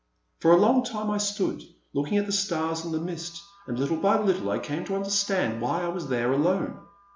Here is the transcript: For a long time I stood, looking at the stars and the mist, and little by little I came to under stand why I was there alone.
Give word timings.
For 0.39 0.51
a 0.51 0.57
long 0.57 0.83
time 0.83 1.11
I 1.11 1.19
stood, 1.19 1.61
looking 1.93 2.17
at 2.17 2.25
the 2.25 2.31
stars 2.31 2.83
and 2.83 2.91
the 2.91 2.99
mist, 2.99 3.39
and 3.67 3.77
little 3.77 3.97
by 3.97 4.19
little 4.19 4.49
I 4.49 4.57
came 4.57 4.83
to 4.85 4.95
under 4.95 5.11
stand 5.11 5.61
why 5.61 5.83
I 5.83 5.89
was 5.89 6.07
there 6.07 6.31
alone. 6.33 6.79